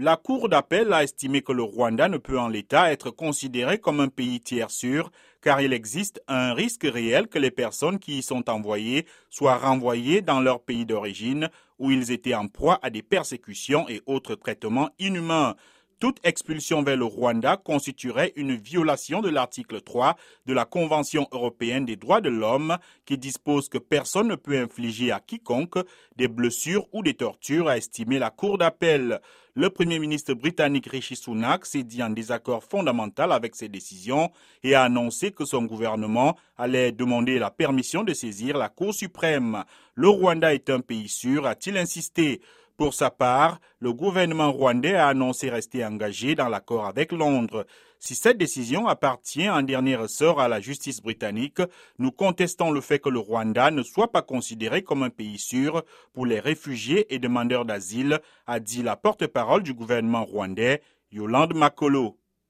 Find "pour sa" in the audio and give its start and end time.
42.78-43.10